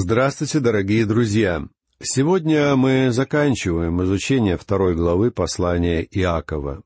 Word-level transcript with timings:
Здравствуйте, 0.00 0.60
дорогие 0.60 1.04
друзья! 1.06 1.66
Сегодня 2.00 2.76
мы 2.76 3.10
заканчиваем 3.10 4.00
изучение 4.04 4.56
второй 4.56 4.94
главы 4.94 5.32
послания 5.32 6.02
Иакова. 6.02 6.84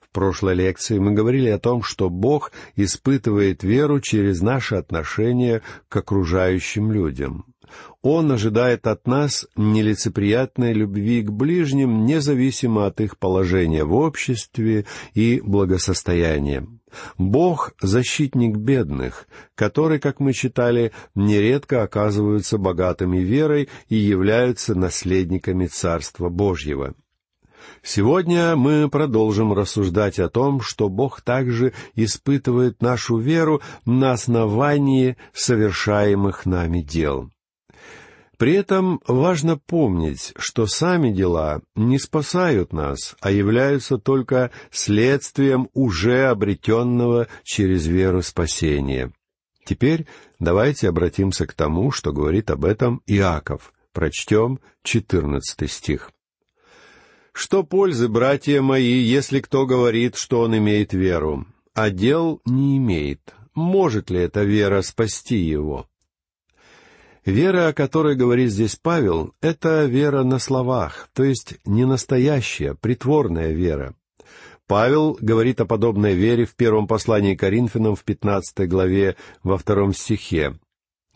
В 0.00 0.08
прошлой 0.10 0.54
лекции 0.54 0.98
мы 0.98 1.12
говорили 1.12 1.50
о 1.50 1.58
том, 1.58 1.82
что 1.82 2.08
Бог 2.08 2.52
испытывает 2.74 3.62
веру 3.62 4.00
через 4.00 4.40
наши 4.40 4.76
отношения 4.76 5.60
к 5.90 5.96
окружающим 5.98 6.90
людям. 6.92 7.44
Он 8.02 8.30
ожидает 8.32 8.86
от 8.86 9.06
нас 9.06 9.46
нелицеприятной 9.56 10.72
любви 10.72 11.22
к 11.22 11.30
ближним, 11.30 12.04
независимо 12.04 12.86
от 12.86 13.00
их 13.00 13.18
положения 13.18 13.84
в 13.84 13.94
обществе 13.94 14.86
и 15.14 15.40
благосостояния. 15.42 16.66
Бог— 17.18 17.74
защитник 17.80 18.56
бедных, 18.56 19.26
которые, 19.54 20.00
как 20.00 20.20
мы 20.20 20.32
читали, 20.32 20.92
нередко 21.14 21.82
оказываются 21.82 22.58
богатыми 22.58 23.18
верой 23.18 23.68
и 23.88 23.96
являются 23.96 24.74
наследниками 24.74 25.66
Царства 25.66 26.28
Божьего. 26.28 26.94
Сегодня 27.82 28.56
мы 28.56 28.88
продолжим 28.88 29.52
рассуждать 29.52 30.18
о 30.18 30.28
том, 30.28 30.60
что 30.60 30.88
Бог 30.88 31.20
также 31.20 31.72
испытывает 31.94 32.82
нашу 32.82 33.18
веру 33.18 33.62
на 33.84 34.12
основании 34.12 35.16
совершаемых 35.32 36.46
нами 36.46 36.80
дел. 36.80 37.30
При 38.36 38.52
этом 38.52 39.00
важно 39.06 39.56
помнить, 39.56 40.34
что 40.36 40.66
сами 40.66 41.10
дела 41.10 41.62
не 41.74 41.98
спасают 41.98 42.72
нас, 42.72 43.16
а 43.20 43.30
являются 43.30 43.96
только 43.96 44.50
следствием 44.70 45.70
уже 45.72 46.26
обретенного 46.26 47.28
через 47.44 47.86
веру 47.86 48.22
спасения. 48.22 49.12
Теперь 49.64 50.06
давайте 50.38 50.88
обратимся 50.88 51.46
к 51.46 51.54
тому, 51.54 51.90
что 51.90 52.12
говорит 52.12 52.50
об 52.50 52.66
этом 52.66 53.00
Иаков. 53.06 53.72
Прочтем 53.92 54.60
четырнадцатый 54.82 55.68
стих. 55.68 56.10
«Что 57.32 57.62
пользы, 57.62 58.08
братья 58.08 58.60
мои, 58.60 58.98
если 58.98 59.40
кто 59.40 59.64
говорит, 59.64 60.16
что 60.16 60.40
он 60.40 60.56
имеет 60.58 60.92
веру, 60.92 61.46
а 61.74 61.88
дел 61.88 62.42
не 62.44 62.76
имеет? 62.76 63.34
Может 63.54 64.10
ли 64.10 64.20
эта 64.20 64.42
вера 64.42 64.82
спасти 64.82 65.36
его?» 65.36 65.88
Вера, 67.26 67.66
о 67.66 67.72
которой 67.72 68.14
говорит 68.14 68.52
здесь 68.52 68.76
Павел, 68.76 69.34
это 69.40 69.84
вера 69.84 70.22
на 70.22 70.38
словах, 70.38 71.08
то 71.12 71.24
есть 71.24 71.56
не 71.64 71.84
настоящая, 71.84 72.74
притворная 72.74 73.50
вера. 73.50 73.96
Павел 74.68 75.18
говорит 75.20 75.60
о 75.60 75.66
подобной 75.66 76.14
вере 76.14 76.44
в 76.46 76.54
первом 76.54 76.86
послании 76.86 77.34
Коринфянам 77.34 77.96
в 77.96 78.04
пятнадцатой 78.04 78.68
главе 78.68 79.16
во 79.42 79.58
втором 79.58 79.92
стихе. 79.92 80.54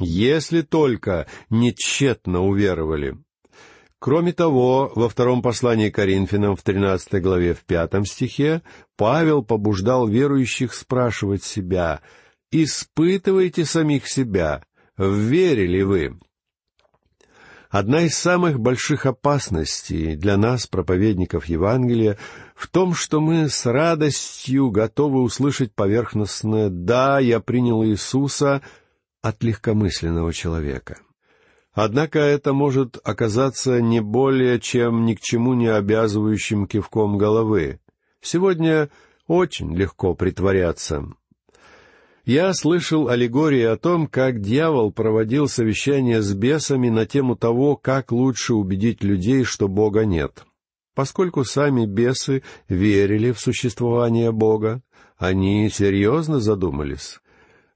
«Если 0.00 0.62
только 0.62 1.28
не 1.48 1.72
тщетно 1.72 2.44
уверовали». 2.44 3.16
Кроме 4.00 4.32
того, 4.32 4.90
во 4.96 5.08
втором 5.08 5.42
послании 5.42 5.90
Коринфянам 5.90 6.56
в 6.56 6.62
тринадцатой 6.62 7.20
главе 7.20 7.54
в 7.54 7.60
пятом 7.64 8.04
стихе 8.04 8.62
Павел 8.96 9.44
побуждал 9.44 10.08
верующих 10.08 10.74
спрашивать 10.74 11.44
себя 11.44 12.00
«Испытывайте 12.50 13.64
самих 13.64 14.08
себя, 14.08 14.64
верили 15.08 15.82
вы? 15.82 16.18
Одна 17.70 18.02
из 18.02 18.16
самых 18.16 18.58
больших 18.58 19.06
опасностей 19.06 20.16
для 20.16 20.36
нас, 20.36 20.66
проповедников 20.66 21.46
Евангелия, 21.46 22.18
в 22.56 22.66
том, 22.66 22.94
что 22.94 23.20
мы 23.20 23.48
с 23.48 23.64
радостью 23.64 24.70
готовы 24.70 25.22
услышать 25.22 25.72
поверхностное 25.72 26.68
«да, 26.68 27.20
я 27.20 27.38
принял 27.38 27.84
Иисуса» 27.84 28.60
от 29.22 29.42
легкомысленного 29.44 30.32
человека. 30.32 30.98
Однако 31.72 32.18
это 32.18 32.52
может 32.52 32.98
оказаться 33.04 33.80
не 33.80 34.00
более 34.00 34.58
чем 34.58 35.06
ни 35.06 35.14
к 35.14 35.20
чему 35.20 35.54
не 35.54 35.68
обязывающим 35.68 36.66
кивком 36.66 37.16
головы. 37.18 37.78
Сегодня 38.20 38.90
очень 39.28 39.76
легко 39.76 40.14
притворяться. 40.14 41.04
Я 42.24 42.52
слышал 42.52 43.08
аллегории 43.08 43.62
о 43.62 43.76
том, 43.76 44.06
как 44.06 44.40
дьявол 44.40 44.92
проводил 44.92 45.48
совещание 45.48 46.20
с 46.20 46.32
бесами 46.34 46.88
на 46.88 47.06
тему 47.06 47.34
того, 47.34 47.76
как 47.76 48.12
лучше 48.12 48.54
убедить 48.54 49.02
людей, 49.02 49.44
что 49.44 49.68
Бога 49.68 50.04
нет. 50.04 50.44
Поскольку 50.94 51.44
сами 51.44 51.86
бесы 51.86 52.42
верили 52.68 53.32
в 53.32 53.40
существование 53.40 54.32
Бога, 54.32 54.82
они 55.16 55.70
серьезно 55.70 56.40
задумались. 56.40 57.20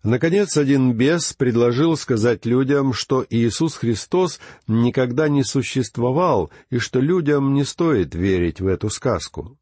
Наконец, 0.02 0.58
один 0.58 0.92
бес 0.92 1.32
предложил 1.32 1.96
сказать 1.96 2.44
людям, 2.44 2.92
что 2.92 3.24
Иисус 3.30 3.76
Христос 3.76 4.38
никогда 4.66 5.30
не 5.30 5.42
существовал 5.42 6.50
и 6.68 6.76
что 6.76 7.00
людям 7.00 7.54
не 7.54 7.64
стоит 7.64 8.14
верить 8.14 8.60
в 8.60 8.66
эту 8.66 8.90
сказку. 8.90 9.56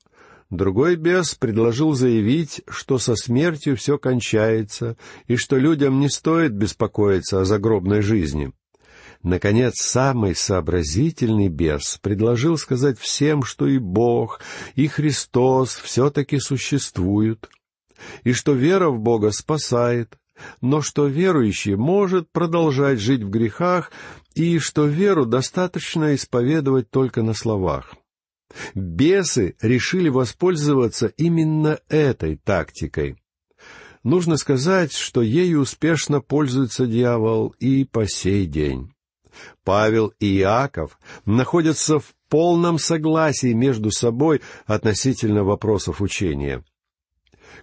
Другой 0.52 0.96
бес 0.96 1.34
предложил 1.34 1.94
заявить, 1.94 2.60
что 2.68 2.98
со 2.98 3.16
смертью 3.16 3.74
все 3.74 3.96
кончается, 3.96 4.98
и 5.26 5.36
что 5.36 5.56
людям 5.56 5.98
не 5.98 6.10
стоит 6.10 6.52
беспокоиться 6.52 7.40
о 7.40 7.46
загробной 7.46 8.02
жизни. 8.02 8.52
Наконец, 9.22 9.76
самый 9.76 10.34
сообразительный 10.34 11.48
бес 11.48 11.98
предложил 12.02 12.58
сказать 12.58 12.98
всем, 12.98 13.44
что 13.44 13.66
и 13.66 13.78
Бог, 13.78 14.40
и 14.74 14.88
Христос 14.88 15.74
все-таки 15.76 16.38
существуют, 16.38 17.48
и 18.22 18.34
что 18.34 18.52
вера 18.52 18.90
в 18.90 18.98
Бога 18.98 19.30
спасает, 19.30 20.19
но 20.60 20.82
что 20.82 21.06
верующий 21.06 21.76
может 21.76 22.30
продолжать 22.30 23.00
жить 23.00 23.22
в 23.22 23.30
грехах, 23.30 23.90
и 24.34 24.58
что 24.58 24.84
веру 24.84 25.24
достаточно 25.24 26.14
исповедовать 26.14 26.90
только 26.90 27.22
на 27.22 27.32
словах. 27.32 27.94
Бесы 28.74 29.56
решили 29.60 30.08
воспользоваться 30.08 31.06
именно 31.16 31.78
этой 31.88 32.36
тактикой. 32.36 33.16
Нужно 34.02 34.36
сказать, 34.36 34.92
что 34.92 35.22
ею 35.22 35.60
успешно 35.60 36.20
пользуется 36.20 36.86
дьявол 36.86 37.54
и 37.60 37.84
по 37.84 38.06
сей 38.08 38.46
день. 38.46 38.92
Павел 39.64 40.12
и 40.18 40.38
Иаков 40.38 40.98
находятся 41.24 42.00
в 42.00 42.14
полном 42.28 42.78
согласии 42.78 43.52
между 43.52 43.90
собой 43.90 44.42
относительно 44.66 45.44
вопросов 45.44 46.00
учения. 46.00 46.64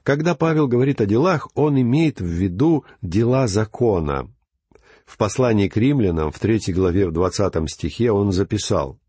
Когда 0.03 0.33
Павел 0.33 0.67
говорит 0.67 1.01
о 1.01 1.05
делах, 1.05 1.49
он 1.55 1.79
имеет 1.79 2.21
в 2.21 2.25
виду 2.25 2.85
дела 3.01 3.47
закона. 3.47 4.31
В 5.05 5.17
послании 5.17 5.67
к 5.67 5.75
римлянам 5.75 6.31
в 6.31 6.39
третьей 6.39 6.73
главе 6.73 7.07
в 7.07 7.11
двадцатом 7.11 7.67
стихе 7.67 8.11
он 8.11 8.31
записал 8.31 8.99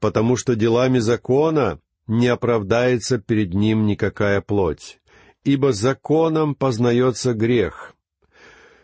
потому 0.00 0.36
что 0.36 0.54
делами 0.54 0.98
закона 0.98 1.80
не 2.06 2.28
оправдается 2.28 3.18
перед 3.18 3.54
ним 3.54 3.86
никакая 3.86 4.40
плоть, 4.40 5.00
ибо 5.44 5.72
законом 5.72 6.54
познается 6.54 7.34
грех. 7.34 7.94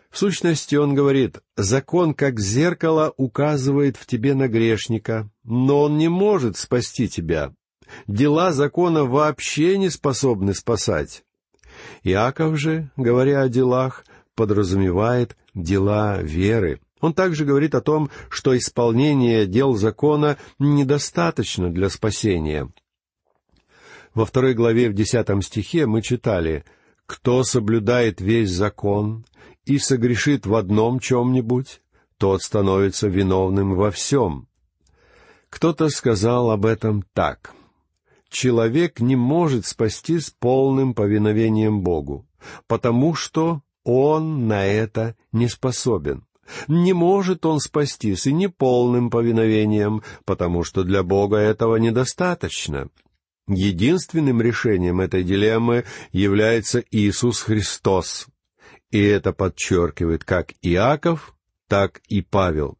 В 0.09 0.17
сущности, 0.19 0.75
он 0.75 0.93
говорит, 0.93 1.39
закон 1.57 2.13
как 2.13 2.39
зеркало 2.39 3.13
указывает 3.17 3.97
в 3.97 4.05
тебе 4.05 4.35
на 4.35 4.47
грешника, 4.47 5.27
но 5.43 5.81
он 5.81 5.97
не 5.97 6.07
может 6.07 6.55
спасти 6.55 7.07
тебя. 7.07 7.51
Дела 8.05 8.51
закона 8.51 9.05
вообще 9.05 9.77
не 9.77 9.89
способны 9.89 10.53
спасать. 10.53 11.23
Иаков 12.03 12.59
же, 12.59 12.91
говоря 12.95 13.41
о 13.41 13.49
делах, 13.49 14.05
подразумевает 14.35 15.35
дела 15.55 16.21
веры. 16.21 16.79
Он 17.03 17.13
также 17.13 17.43
говорит 17.43 17.75
о 17.75 17.81
том, 17.81 18.09
что 18.29 18.57
исполнение 18.57 19.45
дел 19.45 19.75
закона 19.75 20.37
недостаточно 20.57 21.69
для 21.69 21.89
спасения. 21.89 22.71
Во 24.13 24.25
второй 24.25 24.53
главе 24.53 24.89
в 24.89 24.93
десятом 24.93 25.41
стихе 25.41 25.85
мы 25.85 26.01
читали 26.01 26.63
«Кто 27.05 27.43
соблюдает 27.43 28.21
весь 28.21 28.51
закон 28.51 29.25
и 29.65 29.79
согрешит 29.79 30.45
в 30.45 30.55
одном 30.55 31.01
чем-нибудь, 31.01 31.81
тот 32.17 32.41
становится 32.41 33.09
виновным 33.09 33.75
во 33.75 33.91
всем». 33.91 34.47
Кто-то 35.49 35.89
сказал 35.89 36.51
об 36.51 36.65
этом 36.65 37.03
так. 37.11 37.53
Человек 38.29 39.01
не 39.01 39.17
может 39.17 39.65
спастись 39.65 40.29
полным 40.29 40.93
повиновением 40.93 41.81
Богу, 41.81 42.25
потому 42.65 43.13
что 43.13 43.61
он 43.83 44.47
на 44.47 44.65
это 44.65 45.17
не 45.33 45.49
способен. 45.49 46.23
Не 46.67 46.93
может 46.93 47.45
он 47.45 47.59
спастись 47.59 48.27
и 48.27 48.33
неполным 48.33 49.09
повиновением, 49.09 50.03
потому 50.25 50.63
что 50.63 50.83
для 50.83 51.03
Бога 51.03 51.37
этого 51.37 51.77
недостаточно. 51.77 52.89
Единственным 53.47 54.41
решением 54.41 55.01
этой 55.01 55.23
дилеммы 55.23 55.85
является 56.11 56.83
Иисус 56.91 57.41
Христос. 57.41 58.27
И 58.91 59.01
это 59.01 59.33
подчеркивает 59.33 60.23
как 60.23 60.53
Иаков, 60.61 61.35
так 61.67 62.01
и 62.07 62.21
Павел. 62.21 62.77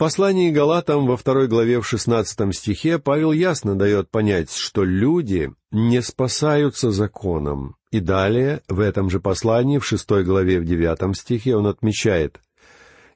Послании 0.00 0.50
Галатам 0.50 1.06
во 1.06 1.18
второй 1.18 1.46
главе 1.46 1.78
в 1.78 1.86
шестнадцатом 1.86 2.54
стихе 2.54 2.98
Павел 2.98 3.32
ясно 3.32 3.76
дает 3.76 4.10
понять, 4.10 4.50
что 4.50 4.82
люди 4.82 5.52
не 5.70 6.00
спасаются 6.00 6.90
законом. 6.90 7.76
И 7.90 8.00
далее, 8.00 8.62
в 8.66 8.80
этом 8.80 9.10
же 9.10 9.20
послании, 9.20 9.76
в 9.76 9.84
шестой 9.84 10.24
главе 10.24 10.58
в 10.58 10.64
девятом 10.64 11.12
стихе, 11.12 11.54
он 11.54 11.66
отмечает, 11.66 12.40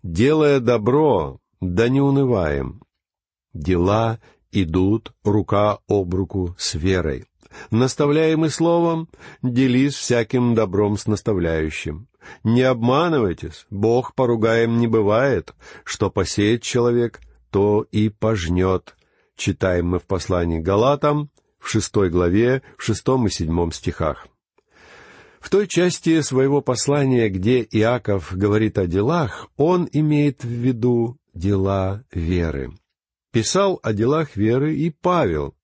Делая 0.03 0.61
добро, 0.61 1.41
да 1.63 1.89
не 1.89 2.03
унываем. 2.03 2.83
Дела 3.55 4.21
идут 4.53 5.15
рука 5.25 5.79
об 5.89 6.15
руку 6.15 6.55
с 6.59 6.75
верой. 6.75 7.25
Наставляемый 7.71 8.51
словом, 8.51 9.09
делись 9.43 9.95
всяким 9.95 10.55
добром 10.55 10.97
с 10.97 11.07
наставляющим. 11.07 12.09
Не 12.43 12.63
обманывайтесь, 12.63 13.67
Бог 13.71 14.15
поругаем 14.15 14.79
не 14.79 14.87
бывает, 14.87 15.55
что 15.85 16.11
посеет 16.11 16.63
человек, 16.63 17.21
то 17.51 17.87
и 17.91 18.09
пожнет. 18.09 18.97
Читаем 19.37 19.89
мы 19.89 19.99
в 19.99 20.05
послании 20.05 20.61
Галатам, 20.61 21.31
в 21.59 21.69
шестой 21.69 22.11
главе, 22.11 22.63
в 22.77 22.83
шестом 22.83 23.27
и 23.27 23.31
седьмом 23.31 23.73
стихах. 23.73 24.27
В 25.41 25.51
той 25.51 25.67
части 25.69 26.23
своего 26.23 26.63
послания, 26.63 27.29
где 27.29 27.61
Иаков 27.63 28.35
говорит 28.35 28.79
о 28.79 28.87
делах, 28.87 29.49
он 29.57 29.89
имеет 29.93 30.43
в 30.43 30.49
виду 30.49 31.19
дела 31.35 32.05
веры. 32.11 32.73
Писал 33.31 33.79
о 33.83 33.93
делах 33.93 34.37
веры 34.37 34.75
и 34.75 34.91
Павел, 34.91 35.55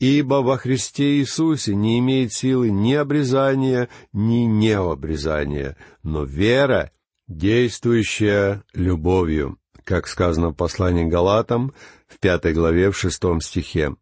ибо 0.00 0.36
во 0.42 0.56
Христе 0.56 1.18
Иисусе 1.18 1.74
не 1.74 1.98
имеет 1.98 2.32
силы 2.32 2.70
ни 2.70 2.94
обрезания, 2.94 3.88
ни 4.12 4.46
необрезания, 4.46 5.76
но 6.02 6.24
вера, 6.24 6.90
действующая 7.28 8.64
любовью, 8.72 9.58
как 9.84 10.08
сказано 10.08 10.48
в 10.48 10.54
послании 10.54 11.04
Галатам 11.04 11.74
в 12.08 12.18
пятой 12.18 12.54
главе 12.54 12.90
в 12.90 12.96
шестом 12.96 13.40
стихе. 13.40 13.94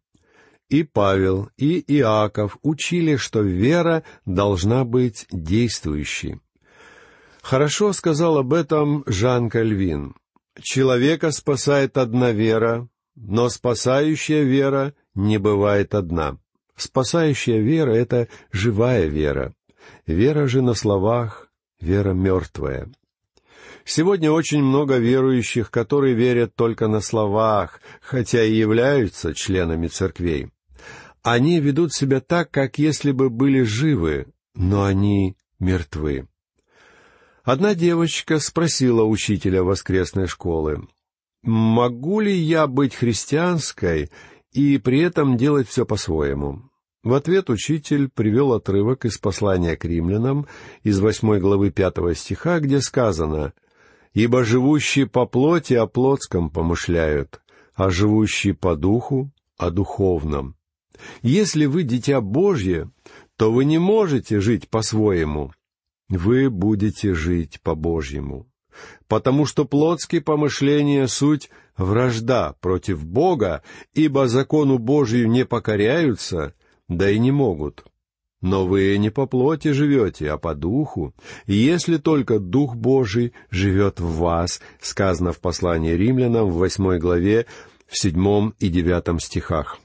И 0.69 0.83
Павел, 0.83 1.49
и 1.57 1.79
Иаков 1.97 2.57
учили, 2.61 3.17
что 3.17 3.41
вера 3.41 4.03
должна 4.25 4.85
быть 4.85 5.25
действующей. 5.31 6.39
Хорошо 7.41 7.91
сказал 7.91 8.37
об 8.37 8.53
этом 8.53 9.03
Жан 9.05 9.49
Кальвин. 9.49 10.15
Человека 10.61 11.31
спасает 11.31 11.97
одна 11.97 12.31
вера, 12.31 12.87
но 13.15 13.49
спасающая 13.49 14.43
вера 14.43 14.93
не 15.19 15.37
бывает 15.37 15.93
одна. 15.93 16.37
Спасающая 16.75 17.59
вера— 17.59 17.91
это 17.93 18.27
живая 18.51 19.05
вера. 19.07 19.53
Вера 20.05 20.47
же 20.47 20.61
на 20.61 20.73
словах— 20.73 21.49
вера 21.81 22.13
мертвая. 22.13 22.89
Сегодня 23.83 24.31
очень 24.31 24.63
много 24.63 24.97
верующих, 24.97 25.71
которые 25.71 26.13
верят 26.13 26.55
только 26.55 26.87
на 26.87 27.01
словах, 27.01 27.81
хотя 28.01 28.43
и 28.43 28.53
являются 28.53 29.33
членами 29.33 29.87
церквей. 29.87 30.49
Они 31.21 31.59
ведут 31.59 31.93
себя 31.93 32.21
так, 32.21 32.51
как 32.51 32.77
если 32.77 33.11
бы 33.11 33.29
были 33.29 33.63
живы, 33.63 34.27
но 34.55 34.83
они 34.83 35.35
мертвы. 35.59 36.27
Одна 37.43 37.73
девочка 37.73 38.39
спросила 38.39 39.03
учителя 39.03 39.63
воскресной 39.63 40.27
школы, 40.27 40.87
«Могу 41.41 42.19
ли 42.19 42.33
я 42.33 42.67
быть 42.67 42.95
христианской 42.95 44.11
и 44.53 44.77
при 44.77 44.99
этом 45.01 45.37
делать 45.37 45.67
все 45.67 45.85
по-своему?» 45.85 46.63
В 47.03 47.13
ответ 47.13 47.49
учитель 47.49 48.09
привел 48.09 48.53
отрывок 48.53 49.05
из 49.05 49.17
послания 49.17 49.77
к 49.77 49.85
римлянам 49.85 50.47
из 50.83 50.99
восьмой 50.99 51.39
главы 51.39 51.71
пятого 51.71 52.13
стиха, 52.13 52.59
где 52.59 52.81
сказано 52.81 53.53
«Ибо 54.13 54.43
живущие 54.43 55.07
по 55.07 55.25
плоти 55.25 55.75
о 55.75 55.87
плотском 55.87 56.49
помышляют, 56.49 57.41
а 57.73 57.89
живущие 57.89 58.53
по 58.53 58.75
духу— 58.75 59.31
о 59.57 59.69
духовном». 59.69 60.55
Если 61.21 61.65
вы 61.65 61.83
дитя 61.83 62.21
Божье, 62.21 62.91
то 63.37 63.51
вы 63.51 63.65
не 63.65 63.77
можете 63.77 64.39
жить 64.39 64.69
по-своему. 64.69 65.53
Вы 66.09 66.49
будете 66.49 67.13
жить 67.13 67.61
по-божьему. 67.61 68.47
Потому 69.07 69.45
что 69.45 69.65
плотские 69.65 70.21
помышления— 70.21 71.07
суть 71.07 71.49
вражда 71.77 72.55
против 72.61 73.05
Бога, 73.05 73.63
ибо 73.93 74.27
закону 74.27 74.77
Божию 74.77 75.29
не 75.29 75.45
покоряются, 75.45 76.53
да 76.87 77.09
и 77.09 77.17
не 77.19 77.31
могут. 77.31 77.85
Но 78.41 78.65
вы 78.65 78.97
не 78.97 79.09
по 79.09 79.25
плоти 79.25 79.69
живете, 79.69 80.31
а 80.31 80.37
по 80.37 80.55
духу, 80.55 81.13
если 81.45 81.97
только 81.97 82.39
Дух 82.39 82.75
Божий 82.75 83.33
живет 83.51 83.99
в 83.99 84.17
вас, 84.17 84.61
сказано 84.79 85.33
в 85.33 85.39
послании 85.39 85.91
римлянам 85.91 86.49
в 86.49 86.55
восьмой 86.55 86.99
главе, 86.99 87.47
в 87.87 87.97
седьмом 87.97 88.53
и 88.59 88.69
девятом 88.69 89.19
стихах. 89.19 89.79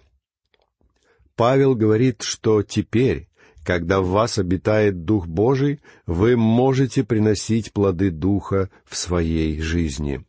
Павел 1.37 1.75
говорит, 1.75 2.23
что 2.23 2.63
теперь, 2.63 3.29
когда 3.65 4.01
в 4.01 4.09
вас 4.09 4.39
обитает 4.39 5.05
Дух 5.05 5.27
Божий, 5.27 5.81
вы 6.07 6.37
можете 6.37 7.03
приносить 7.03 7.73
плоды 7.73 8.11
Духа 8.11 8.71
в 8.85 8.97
своей 8.97 9.61
жизни. 9.61 10.25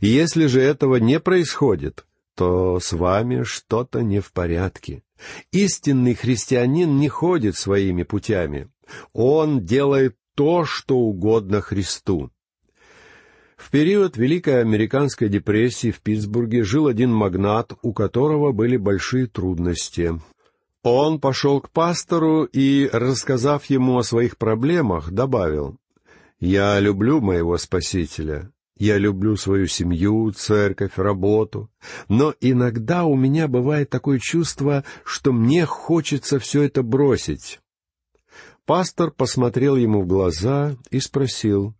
Если 0.00 0.46
же 0.46 0.60
этого 0.60 0.96
не 0.96 1.20
происходит, 1.20 2.04
то 2.34 2.80
с 2.80 2.92
вами 2.92 3.42
что-то 3.42 4.00
не 4.02 4.20
в 4.20 4.32
порядке. 4.32 5.02
Истинный 5.52 6.14
христианин 6.14 6.98
не 6.98 7.08
ходит 7.08 7.56
своими 7.56 8.04
путями. 8.04 8.68
Он 9.12 9.64
делает 9.64 10.16
то, 10.34 10.64
что 10.64 10.96
угодно 10.96 11.60
Христу. 11.60 12.30
В 13.56 13.70
период 13.70 14.16
Великой 14.16 14.60
Американской 14.60 15.28
депрессии 15.28 15.90
в 15.90 16.00
Питтсбурге 16.00 16.62
жил 16.62 16.86
один 16.86 17.12
магнат, 17.12 17.72
у 17.82 17.92
которого 17.92 18.52
были 18.52 18.76
большие 18.76 19.26
трудности. 19.26 20.14
Он 20.90 21.20
пошел 21.20 21.60
к 21.60 21.68
пастору 21.68 22.44
и, 22.44 22.88
рассказав 22.90 23.66
ему 23.66 23.98
о 23.98 24.02
своих 24.02 24.38
проблемах, 24.38 25.10
добавил, 25.10 25.76
«Я 26.40 26.80
люблю 26.80 27.20
моего 27.20 27.58
Спасителя, 27.58 28.50
я 28.78 28.96
люблю 28.96 29.36
свою 29.36 29.66
семью, 29.66 30.30
церковь, 30.30 30.96
работу, 30.96 31.70
но 32.08 32.34
иногда 32.40 33.04
у 33.04 33.16
меня 33.16 33.48
бывает 33.48 33.90
такое 33.90 34.18
чувство, 34.18 34.82
что 35.04 35.30
мне 35.32 35.66
хочется 35.66 36.38
все 36.38 36.62
это 36.62 36.82
бросить». 36.82 37.60
Пастор 38.64 39.10
посмотрел 39.10 39.76
ему 39.76 40.02
в 40.02 40.06
глаза 40.06 40.74
и 40.90 41.00
спросил, 41.00 41.74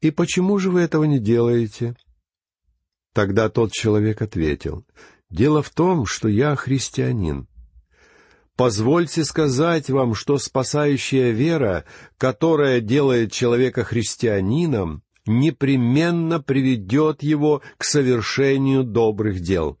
«И 0.00 0.10
почему 0.10 0.58
же 0.58 0.72
вы 0.72 0.80
этого 0.80 1.04
не 1.04 1.20
делаете?» 1.20 1.96
Тогда 3.12 3.48
тот 3.48 3.70
человек 3.70 4.22
ответил, 4.22 4.84
«Дело 5.30 5.62
в 5.62 5.70
том, 5.70 6.04
что 6.04 6.26
я 6.26 6.56
христианин. 6.56 7.46
Позвольте 8.56 9.24
сказать 9.24 9.90
вам, 9.90 10.14
что 10.14 10.38
спасающая 10.38 11.30
вера, 11.30 11.84
которая 12.18 12.80
делает 12.80 13.32
человека 13.32 13.82
христианином, 13.82 15.02
непременно 15.26 16.40
приведет 16.40 17.22
его 17.22 17.62
к 17.78 17.84
совершению 17.84 18.84
добрых 18.84 19.40
дел. 19.40 19.78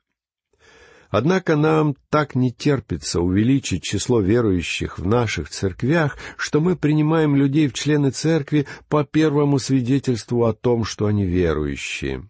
Однако 1.10 1.54
нам 1.54 1.94
так 2.10 2.34
не 2.34 2.50
терпится 2.50 3.20
увеличить 3.20 3.84
число 3.84 4.20
верующих 4.20 4.98
в 4.98 5.06
наших 5.06 5.48
церквях, 5.48 6.18
что 6.36 6.60
мы 6.60 6.74
принимаем 6.74 7.36
людей 7.36 7.68
в 7.68 7.74
члены 7.74 8.10
церкви 8.10 8.66
по 8.88 9.04
первому 9.04 9.60
свидетельству 9.60 10.44
о 10.44 10.52
том, 10.52 10.84
что 10.84 11.06
они 11.06 11.24
верующие. 11.24 12.28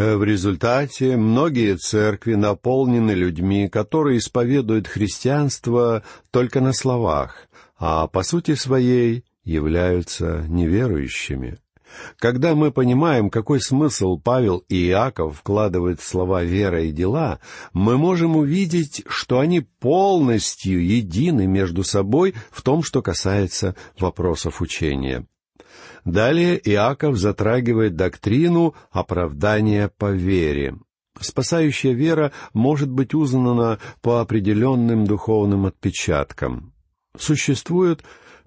Э, 0.00 0.16
в 0.16 0.24
результате 0.24 1.18
многие 1.18 1.76
церкви 1.76 2.32
наполнены 2.32 3.10
людьми, 3.10 3.68
которые 3.68 4.16
исповедуют 4.16 4.88
христианство 4.88 6.02
только 6.30 6.62
на 6.62 6.72
словах, 6.72 7.48
а 7.78 8.06
по 8.06 8.22
сути 8.22 8.54
своей 8.54 9.26
являются 9.44 10.46
неверующими. 10.48 11.58
Когда 12.18 12.54
мы 12.54 12.72
понимаем, 12.72 13.28
какой 13.28 13.60
смысл 13.60 14.18
Павел 14.18 14.64
и 14.70 14.88
Иаков 14.88 15.36
вкладывают 15.36 16.00
в 16.00 16.08
слова 16.08 16.44
«вера» 16.44 16.82
и 16.82 16.92
«дела», 16.92 17.38
мы 17.74 17.98
можем 17.98 18.36
увидеть, 18.36 19.02
что 19.06 19.38
они 19.38 19.60
полностью 19.60 20.82
едины 20.82 21.46
между 21.46 21.84
собой 21.84 22.34
в 22.50 22.62
том, 22.62 22.82
что 22.82 23.02
касается 23.02 23.76
вопросов 23.98 24.62
учения. 24.62 25.26
Далее 26.04 26.60
Иаков 26.70 27.16
затрагивает 27.16 27.96
доктрину 27.96 28.74
оправдания 28.90 29.90
по 29.96 30.12
вере. 30.12 30.78
Спасающая 31.20 31.92
вера 31.92 32.32
может 32.54 32.90
быть 32.90 33.14
узнана 33.14 33.78
по 34.00 34.20
определенным 34.20 35.04
духовным 35.06 35.66
отпечаткам. 35.66 36.72
Существует 37.18 38.02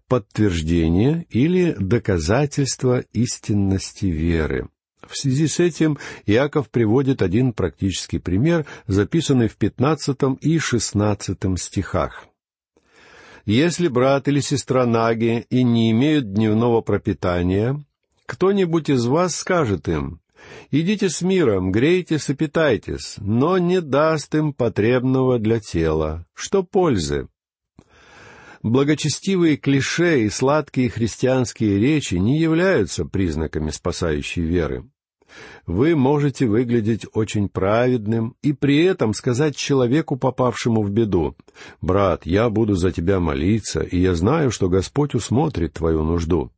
подтверждение 0.07 1.25
или 1.29 1.75
доказательство 1.77 2.99
истинности 3.13 4.05
веры. 4.05 4.69
В 5.07 5.17
связи 5.17 5.47
с 5.47 5.59
этим 5.59 5.97
Иаков 6.25 6.69
приводит 6.69 7.21
один 7.21 7.53
практический 7.53 8.19
пример, 8.19 8.65
записанный 8.87 9.49
в 9.49 9.57
пятнадцатом 9.57 10.35
и 10.35 10.57
шестнадцатом 10.57 11.57
стихах. 11.57 12.25
Если 13.45 13.89
брат 13.89 14.27
или 14.27 14.39
сестра 14.39 14.85
наги 14.85 15.45
и 15.49 15.63
не 15.63 15.91
имеют 15.91 16.31
дневного 16.31 16.81
пропитания, 16.81 17.83
кто-нибудь 18.25 18.89
из 18.89 19.05
вас 19.05 19.35
скажет 19.35 19.89
им, 19.89 20.21
«Идите 20.71 21.09
с 21.09 21.21
миром, 21.21 21.71
грейтесь 21.71 22.29
и 22.29 22.33
питайтесь», 22.33 23.15
но 23.17 23.57
не 23.57 23.81
даст 23.81 24.33
им 24.35 24.53
потребного 24.53 25.39
для 25.39 25.59
тела. 25.59 26.25
Что 26.33 26.63
пользы? 26.63 27.27
Благочестивые 28.61 29.57
клише 29.57 30.21
и 30.21 30.29
сладкие 30.29 30.89
христианские 30.89 31.79
речи 31.79 32.15
не 32.15 32.39
являются 32.39 33.03
признаками 33.03 33.71
спасающей 33.71 34.41
веры. 34.41 34.85
Вы 35.65 35.95
можете 35.95 36.47
выглядеть 36.47 37.05
очень 37.13 37.49
праведным 37.49 38.35
и 38.41 38.53
при 38.53 38.83
этом 38.83 39.13
сказать 39.13 39.55
человеку, 39.55 40.17
попавшему 40.17 40.81
в 40.81 40.89
беду, 40.89 41.35
«Брат, 41.81 42.25
я 42.25 42.49
буду 42.49 42.75
за 42.75 42.91
тебя 42.91 43.19
молиться, 43.19 43.81
и 43.81 43.97
я 43.99 44.15
знаю, 44.15 44.51
что 44.51 44.69
Господь 44.69 45.15
усмотрит 45.15 45.73
твою 45.73 46.03
нужду». 46.03 46.51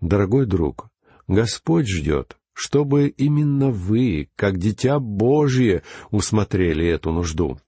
Дорогой 0.00 0.46
друг, 0.46 0.88
Господь 1.26 1.88
ждет, 1.88 2.36
чтобы 2.52 3.08
именно 3.08 3.70
вы, 3.70 4.28
как 4.36 4.58
дитя 4.58 4.98
Божье, 4.98 5.82
усмотрели 6.10 6.86
эту 6.86 7.12
нужду. 7.12 7.58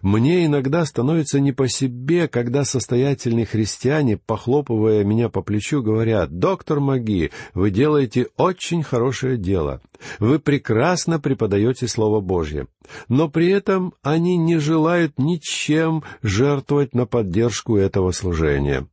Мне 0.00 0.46
иногда 0.46 0.84
становится 0.84 1.40
не 1.40 1.52
по 1.52 1.68
себе, 1.68 2.28
когда 2.28 2.64
состоятельные 2.64 3.46
христиане, 3.46 4.16
похлопывая 4.16 5.04
меня 5.04 5.28
по 5.28 5.42
плечу, 5.42 5.82
говорят, 5.82 6.38
«Доктор 6.38 6.80
Маги, 6.80 7.30
вы 7.54 7.70
делаете 7.70 8.28
очень 8.36 8.82
хорошее 8.82 9.36
дело. 9.36 9.80
Вы 10.18 10.38
прекрасно 10.38 11.20
преподаете 11.20 11.86
Слово 11.86 12.20
Божье». 12.20 12.66
Но 13.08 13.28
при 13.28 13.48
этом 13.48 13.94
они 14.02 14.36
не 14.36 14.58
желают 14.58 15.18
ничем 15.18 16.02
жертвовать 16.22 16.94
на 16.94 17.06
поддержку 17.06 17.76
этого 17.76 18.10
служения. 18.10 18.88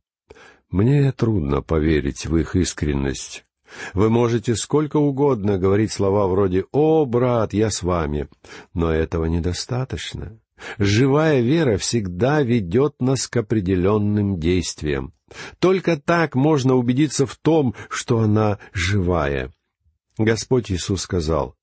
Мне 0.70 1.10
трудно 1.12 1.62
поверить 1.62 2.26
в 2.26 2.36
их 2.36 2.54
искренность. 2.54 3.44
Вы 3.94 4.10
можете 4.10 4.54
сколько 4.54 4.96
угодно 4.96 5.58
говорить 5.58 5.92
слова 5.92 6.26
вроде 6.26 6.64
«О, 6.72 7.04
брат, 7.06 7.52
я 7.52 7.70
с 7.70 7.82
вами», 7.82 8.28
но 8.74 8.92
этого 8.92 9.26
недостаточно. 9.26 10.38
Живая 10.78 11.40
вера 11.40 11.76
всегда 11.76 12.42
ведет 12.42 13.00
нас 13.00 13.26
к 13.28 13.36
определенным 13.36 14.38
действиям. 14.38 15.12
Только 15.58 15.96
так 15.96 16.34
можно 16.34 16.74
убедиться 16.74 17.26
в 17.26 17.36
том, 17.36 17.74
что 17.88 18.18
она 18.20 18.58
живая. 18.72 19.52
Господь 20.18 20.70
Иисус 20.70 21.02
сказал, 21.02 21.54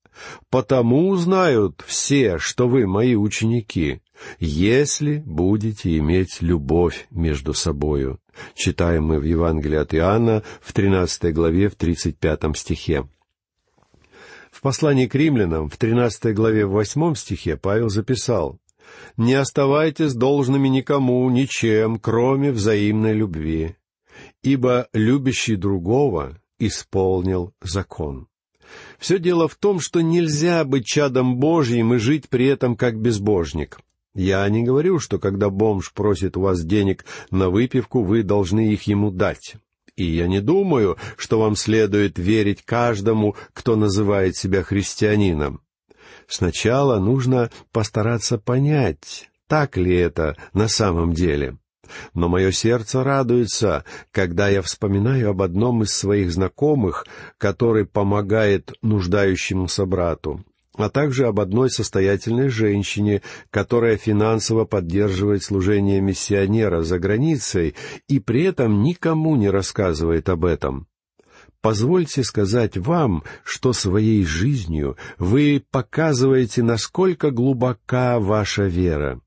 «Потому 0.49 1.09
узнают 1.09 1.83
все, 1.85 2.39
что 2.39 2.67
вы 2.67 2.87
мои 2.87 3.15
ученики, 3.15 4.01
если 4.39 5.21
будете 5.25 5.95
иметь 5.97 6.41
любовь 6.41 7.07
между 7.11 7.53
собою». 7.53 8.19
Читаем 8.55 9.05
мы 9.05 9.19
в 9.19 9.23
Евангелии 9.23 9.77
от 9.77 9.93
Иоанна 9.93 10.43
в 10.61 10.73
13 10.73 11.33
главе 11.33 11.69
в 11.69 11.75
35 11.75 12.55
стихе. 12.55 13.07
В 14.51 14.61
послании 14.61 15.05
к 15.05 15.13
римлянам 15.13 15.69
в 15.69 15.77
13 15.77 16.33
главе 16.33 16.65
в 16.65 16.71
8 16.71 17.13
стихе 17.15 17.57
Павел 17.57 17.89
записал 17.89 18.59
не 19.15 19.33
оставайтесь 19.33 20.13
должными 20.13 20.67
никому, 20.67 21.29
ничем, 21.29 21.99
кроме 21.99 22.51
взаимной 22.51 23.13
любви, 23.13 23.75
ибо 24.43 24.87
любящий 24.93 25.55
другого 25.55 26.39
исполнил 26.59 27.53
закон. 27.61 28.27
Все 28.99 29.19
дело 29.19 29.47
в 29.47 29.55
том, 29.55 29.79
что 29.79 30.01
нельзя 30.01 30.63
быть 30.65 30.85
чадом 30.85 31.37
Божьим 31.37 31.93
и 31.93 31.97
жить 31.97 32.29
при 32.29 32.47
этом 32.47 32.75
как 32.75 32.99
безбожник. 32.99 33.79
Я 34.13 34.47
не 34.49 34.63
говорю, 34.63 34.99
что 34.99 35.19
когда 35.19 35.49
бомж 35.49 35.93
просит 35.93 36.37
у 36.37 36.41
вас 36.41 36.63
денег 36.63 37.05
на 37.29 37.49
выпивку, 37.49 38.03
вы 38.03 38.23
должны 38.23 38.73
их 38.73 38.83
ему 38.83 39.11
дать. 39.11 39.55
И 39.95 40.05
я 40.05 40.27
не 40.27 40.41
думаю, 40.41 40.97
что 41.17 41.39
вам 41.39 41.55
следует 41.55 42.17
верить 42.17 42.63
каждому, 42.63 43.35
кто 43.53 43.75
называет 43.75 44.35
себя 44.35 44.63
христианином. 44.63 45.61
Сначала 46.27 46.99
нужно 46.99 47.49
постараться 47.71 48.37
понять, 48.37 49.29
так 49.47 49.77
ли 49.77 49.95
это 49.95 50.35
на 50.53 50.67
самом 50.67 51.13
деле. 51.13 51.57
Но 52.13 52.27
мое 52.27 52.51
сердце 52.51 53.03
радуется, 53.03 53.85
когда 54.11 54.49
я 54.49 54.61
вспоминаю 54.61 55.29
об 55.29 55.41
одном 55.41 55.83
из 55.83 55.93
своих 55.93 56.31
знакомых, 56.31 57.05
который 57.37 57.85
помогает 57.85 58.73
нуждающемуся 58.81 59.85
брату, 59.85 60.43
а 60.75 60.89
также 60.89 61.25
об 61.27 61.39
одной 61.39 61.69
состоятельной 61.69 62.49
женщине, 62.49 63.21
которая 63.49 63.97
финансово 63.97 64.65
поддерживает 64.65 65.43
служение 65.43 66.01
миссионера 66.01 66.83
за 66.83 66.99
границей 66.99 67.75
и 68.07 68.19
при 68.19 68.43
этом 68.43 68.83
никому 68.83 69.35
не 69.35 69.49
рассказывает 69.49 70.29
об 70.29 70.45
этом. 70.45 70.87
Позвольте 71.67 72.23
сказать 72.23 72.77
вам, 72.77 73.25
что 73.43 73.73
своей 73.73 74.23
жизнью 74.23 74.95
вы 75.17 75.61
показываете, 75.69 76.63
насколько 76.63 77.29
глубока 77.29 78.19
ваша 78.21 78.67
вера. 78.67 79.19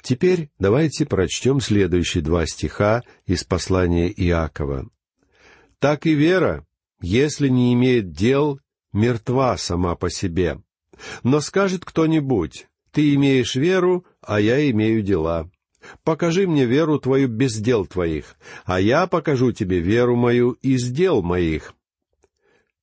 Теперь 0.00 0.50
давайте 0.60 1.04
прочтем 1.04 1.60
следующие 1.60 2.22
два 2.22 2.46
стиха 2.46 3.02
из 3.26 3.42
послания 3.42 4.08
Иакова. 4.08 4.88
«Так 5.80 6.06
и 6.06 6.14
вера, 6.14 6.64
если 7.00 7.48
не 7.48 7.74
имеет 7.74 8.12
дел, 8.12 8.60
мертва 8.92 9.56
сама 9.56 9.96
по 9.96 10.10
себе. 10.10 10.62
Но 11.24 11.40
скажет 11.40 11.84
кто-нибудь, 11.84 12.68
ты 12.92 13.14
имеешь 13.14 13.56
веру, 13.56 14.06
а 14.22 14.40
я 14.40 14.70
имею 14.70 15.02
дела. 15.02 15.50
Покажи 16.04 16.46
мне 16.46 16.64
веру 16.64 16.98
твою 16.98 17.28
без 17.28 17.56
дел 17.56 17.86
твоих, 17.86 18.36
а 18.64 18.80
я 18.80 19.06
покажу 19.06 19.52
тебе 19.52 19.80
веру 19.80 20.16
мою 20.16 20.52
из 20.62 20.90
дел 20.90 21.22
моих. 21.22 21.74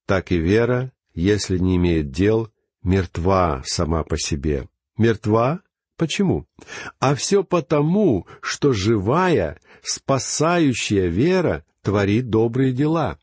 Так 0.05 0.31
и 0.31 0.37
вера, 0.37 0.91
если 1.13 1.57
не 1.57 1.77
имеет 1.77 2.11
дел, 2.11 2.49
мертва 2.83 3.63
сама 3.65 4.03
по 4.03 4.17
себе. 4.17 4.67
Мертва? 4.97 5.61
Почему? 5.97 6.45
А 6.99 7.15
все 7.15 7.43
потому, 7.43 8.27
что 8.41 8.73
живая, 8.73 9.59
спасающая 9.81 11.07
вера 11.07 11.63
творит 11.81 12.29
добрые 12.29 12.73
дела. 12.73 13.17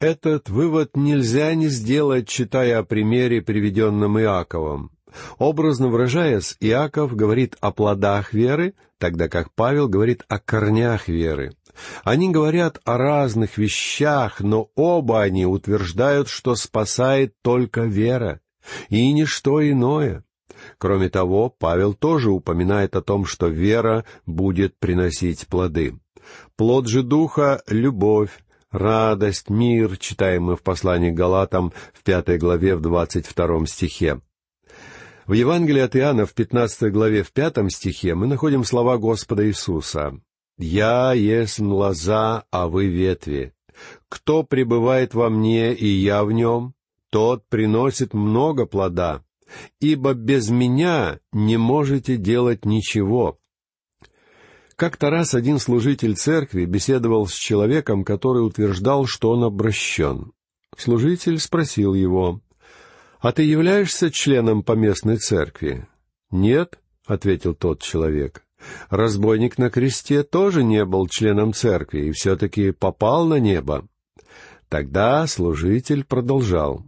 Этот 0.00 0.48
вывод 0.48 0.96
нельзя 0.96 1.54
не 1.54 1.68
сделать, 1.68 2.28
читая 2.28 2.78
о 2.78 2.84
примере, 2.84 3.42
приведенном 3.42 4.18
Иаковом. 4.20 4.92
Образно 5.38 5.88
выражаясь, 5.88 6.56
Иаков 6.60 7.14
говорит 7.14 7.56
о 7.60 7.72
плодах 7.72 8.32
веры, 8.32 8.74
тогда 8.98 9.28
как 9.28 9.52
Павел 9.54 9.88
говорит 9.88 10.24
о 10.28 10.38
корнях 10.38 11.08
веры. 11.08 11.54
Они 12.04 12.30
говорят 12.30 12.80
о 12.84 12.98
разных 12.98 13.56
вещах, 13.56 14.40
но 14.40 14.70
оба 14.74 15.22
они 15.22 15.46
утверждают, 15.46 16.28
что 16.28 16.54
спасает 16.56 17.34
только 17.42 17.82
вера, 17.82 18.40
и 18.88 19.12
ничто 19.12 19.66
иное. 19.66 20.24
Кроме 20.78 21.08
того, 21.08 21.54
Павел 21.56 21.94
тоже 21.94 22.30
упоминает 22.30 22.96
о 22.96 23.02
том, 23.02 23.24
что 23.24 23.46
вера 23.46 24.04
будет 24.26 24.76
приносить 24.78 25.46
плоды. 25.46 25.94
Плод 26.56 26.88
же 26.88 27.02
Духа— 27.02 27.62
любовь, 27.68 28.30
радость, 28.70 29.48
мир, 29.48 29.96
читаем 29.98 30.44
мы 30.44 30.56
в 30.56 30.62
послании 30.62 31.10
к 31.10 31.14
Галатам 31.14 31.72
в 31.92 32.02
пятой 32.02 32.38
главе 32.38 32.74
в 32.74 32.80
двадцать 32.80 33.26
втором 33.26 33.66
стихе. 33.66 34.20
В 35.28 35.34
Евангелии 35.34 35.82
от 35.82 35.94
Иоанна 35.94 36.24
в 36.24 36.32
15 36.32 36.90
главе 36.90 37.22
в 37.22 37.32
пятом 37.32 37.68
стихе 37.68 38.14
мы 38.14 38.26
находим 38.26 38.64
слова 38.64 38.96
Господа 38.96 39.46
Иисуса. 39.46 40.18
«Я 40.56 41.12
есть 41.12 41.58
лоза, 41.58 42.44
а 42.50 42.66
вы 42.66 42.86
ветви. 42.86 43.52
Кто 44.08 44.42
пребывает 44.42 45.12
во 45.12 45.28
мне, 45.28 45.74
и 45.74 45.86
я 45.86 46.24
в 46.24 46.32
нем, 46.32 46.72
тот 47.10 47.46
приносит 47.50 48.14
много 48.14 48.64
плода, 48.64 49.22
ибо 49.80 50.14
без 50.14 50.48
меня 50.48 51.20
не 51.34 51.58
можете 51.58 52.16
делать 52.16 52.64
ничего». 52.64 53.38
Как-то 54.76 55.10
раз 55.10 55.34
один 55.34 55.58
служитель 55.58 56.16
церкви 56.16 56.64
беседовал 56.64 57.26
с 57.26 57.34
человеком, 57.34 58.02
который 58.02 58.46
утверждал, 58.46 59.04
что 59.04 59.32
он 59.32 59.44
обращен. 59.44 60.32
Служитель 60.74 61.38
спросил 61.38 61.92
его, 61.92 62.40
«А 63.20 63.32
ты 63.32 63.42
являешься 63.42 64.10
членом 64.10 64.62
поместной 64.62 65.16
церкви?» 65.16 65.88
«Нет»,— 66.30 66.78
ответил 67.06 67.54
тот 67.54 67.82
человек. 67.82 68.44
«Разбойник 68.90 69.58
на 69.58 69.70
кресте 69.70 70.22
тоже 70.22 70.62
не 70.62 70.84
был 70.84 71.08
членом 71.08 71.52
церкви 71.52 72.06
и 72.06 72.12
все-таки 72.12 72.70
попал 72.70 73.26
на 73.26 73.38
небо». 73.38 73.86
Тогда 74.68 75.26
служитель 75.26 76.04
продолжал. 76.04 76.84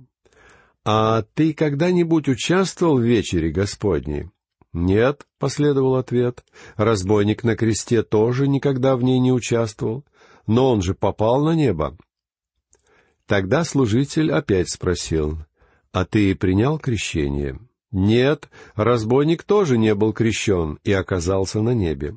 «А 0.85 1.23
ты 1.35 1.53
когда-нибудь 1.53 2.29
участвовал 2.29 2.99
в 2.99 3.03
вечере 3.03 3.51
Господней?» 3.51 4.31
«Нет»,— 4.73 5.27
последовал 5.39 5.97
ответ. 5.97 6.45
«Разбойник 6.77 7.43
на 7.43 7.57
кресте 7.57 8.03
тоже 8.03 8.47
никогда 8.47 8.97
в 8.97 9.03
ней 9.03 9.19
не 9.19 9.33
участвовал. 9.33 10.05
Но 10.47 10.71
он 10.71 10.83
же 10.83 10.95
попал 10.95 11.43
на 11.43 11.55
небо». 11.55 11.97
Тогда 13.27 13.65
служитель 13.65 14.33
опять 14.33 14.71
спросил. 14.71 15.39
«А 15.93 16.05
ты 16.05 16.35
принял 16.35 16.79
крещение?» 16.79 17.59
«Нет, 17.91 18.49
разбойник 18.77 19.43
тоже 19.43 19.77
не 19.77 19.95
был 19.97 20.13
крещен 20.13 20.79
и 20.85 20.93
оказался 20.93 21.61
на 21.61 21.75
небе». 21.75 22.17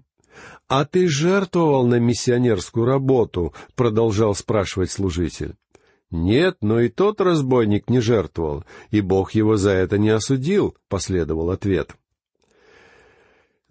«А 0.68 0.86
ты 0.86 1.08
жертвовал 1.08 1.86
на 1.88 2.00
миссионерскую 2.00 2.86
работу?»— 2.86 3.54
продолжал 3.76 4.36
спрашивать 4.36 4.92
служитель. 4.92 5.56
«Нет, 6.12 6.58
но 6.62 6.80
и 6.80 6.90
тот 6.90 7.22
разбойник 7.22 7.90
не 7.90 8.00
жертвовал, 8.00 8.64
и 8.92 9.02
Бог 9.02 9.34
его 9.34 9.58
за 9.58 9.72
это 9.72 9.98
не 9.98 10.10
осудил»,— 10.10 10.76
последовал 10.90 11.50
ответ. 11.50 11.96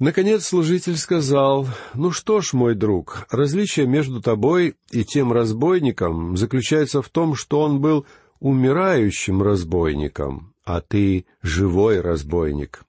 Наконец 0.00 0.46
служитель 0.46 0.96
сказал, 0.96 1.68
«Ну 1.94 2.10
что 2.10 2.40
ж, 2.40 2.54
мой 2.54 2.74
друг, 2.74 3.28
различие 3.30 3.86
между 3.86 4.20
тобой 4.20 4.74
и 4.90 5.04
тем 5.04 5.32
разбойником 5.32 6.36
заключается 6.36 7.02
в 7.02 7.08
том, 7.08 7.36
что 7.36 7.60
он 7.60 7.80
был 7.80 8.04
умирающим 8.42 9.40
разбойником, 9.40 10.52
а 10.64 10.80
ты 10.80 11.26
живой 11.42 12.00
разбойник. 12.00 12.82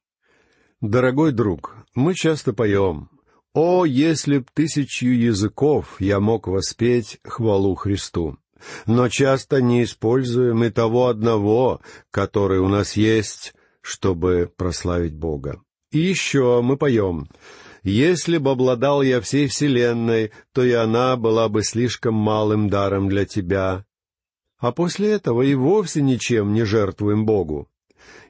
Дорогой 0.81 1.31
друг, 1.31 1.75
мы 1.93 2.15
часто 2.15 2.53
поем 2.53 3.09
«О, 3.53 3.85
если 3.85 4.39
б 4.39 4.45
тысячу 4.55 5.05
языков 5.05 5.97
я 5.99 6.19
мог 6.19 6.47
воспеть 6.47 7.19
хвалу 7.23 7.75
Христу!» 7.75 8.37
но 8.85 9.09
часто 9.09 9.61
не 9.61 9.83
используем 9.83 10.63
и 10.63 10.69
того 10.69 11.07
одного, 11.07 11.81
который 12.11 12.59
у 12.59 12.69
нас 12.69 12.93
есть, 12.93 13.53
чтобы 13.81 14.49
прославить 14.55 15.13
Бога. 15.13 15.61
И 15.91 15.99
еще 15.99 16.61
мы 16.61 16.77
поем 16.77 17.27
«Если 17.83 18.37
бы 18.37 18.51
обладал 18.51 19.01
я 19.01 19.19
всей 19.19 19.47
вселенной, 19.47 20.31
то 20.53 20.63
и 20.63 20.71
она 20.71 21.17
была 21.17 21.49
бы 21.49 21.61
слишком 21.61 22.15
малым 22.15 22.69
даром 22.69 23.09
для 23.09 23.25
тебя». 23.25 23.85
А 24.63 24.71
после 24.71 25.11
этого 25.11 25.41
и 25.41 25.55
вовсе 25.55 26.01
ничем 26.01 26.53
не 26.53 26.63
жертвуем 26.63 27.25
Богу. 27.25 27.69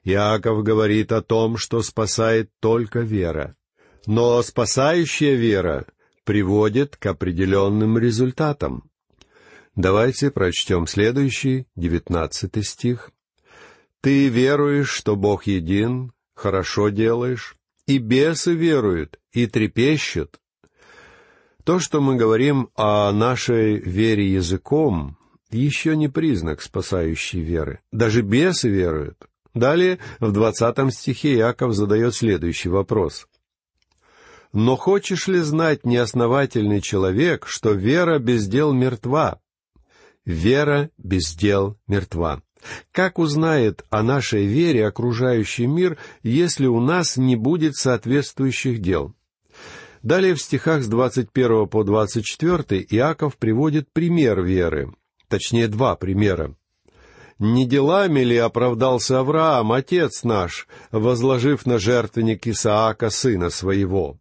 Иаков 0.04 0.64
говорит 0.64 1.12
о 1.12 1.22
том, 1.22 1.58
что 1.58 1.84
спасает 1.84 2.50
только 2.60 3.02
вера. 3.02 3.56
Но 4.08 4.42
спасающая 4.42 5.36
вера 5.36 5.86
приводит 6.24 6.98
к 6.98 7.06
определенным 7.06 8.00
результатам. 8.00 8.90
Давайте 9.76 10.32
прочтем 10.32 10.88
следующий, 10.88 11.68
девятнадцатый 11.76 12.64
стих. 12.64 13.12
«Ты 14.02 14.28
веруешь, 14.28 14.90
что 14.90 15.16
Бог 15.16 15.46
един, 15.46 16.14
хорошо 16.34 16.90
делаешь, 16.90 17.58
и 17.86 18.00
бесы 18.00 18.56
веруют, 18.56 19.20
и 19.34 19.46
трепещут». 19.46 20.40
То, 21.64 21.78
что 21.78 22.02
мы 22.02 22.16
говорим 22.16 22.70
о 22.74 23.12
нашей 23.12 23.78
вере 23.78 24.34
языком, 24.34 25.16
еще 25.54 25.96
не 25.96 26.08
признак 26.08 26.62
спасающей 26.62 27.42
веры. 27.42 27.80
Даже 27.92 28.22
бесы 28.22 28.70
веруют. 28.70 29.18
Далее, 29.54 30.00
в 30.20 30.32
двадцатом 30.32 30.90
стихе 30.92 31.36
Иаков 31.36 31.74
задает 31.74 32.16
следующий 32.16 32.70
вопрос. 32.70 33.28
«Но 34.52 34.76
хочешь 34.76 35.28
ли 35.28 35.40
знать, 35.40 35.86
неосновательный 35.86 36.82
человек, 36.82 37.46
что 37.48 37.72
вера 37.72 38.20
без 38.20 38.48
дел 38.48 38.74
мертва?» 38.74 39.40
Вера 40.26 40.90
без 40.98 41.36
дел 41.36 41.78
мертва. 41.88 42.42
Как 42.92 43.20
узнает 43.20 43.84
о 43.90 44.04
нашей 44.04 44.46
вере 44.46 44.88
окружающий 44.88 45.68
мир, 45.68 45.98
если 46.22 46.66
у 46.66 46.80
нас 46.80 47.18
не 47.18 47.36
будет 47.36 47.76
соответствующих 47.76 48.80
дел? 48.80 49.14
Далее 50.02 50.34
в 50.34 50.42
стихах 50.42 50.84
с 50.84 50.88
21 50.88 51.68
по 51.68 51.84
24 51.84 52.86
Иаков 52.90 53.38
приводит 53.38 53.92
пример 53.92 54.42
веры, 54.42 54.94
точнее 55.34 55.68
два 55.68 55.96
примера. 55.96 56.56
«Не 57.40 57.66
делами 57.66 58.20
ли 58.20 58.38
оправдался 58.38 59.20
Авраам, 59.20 59.72
отец 59.72 60.24
наш, 60.24 60.68
возложив 60.92 61.66
на 61.66 61.80
жертвенник 61.80 62.46
Исаака, 62.46 63.10
сына 63.10 63.50
своего? 63.50 64.20